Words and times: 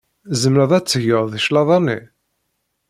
Tzemred 0.31 0.71
ad 0.77 0.83
d-tged 0.85 1.33
cclaḍa-nni? 1.45 1.99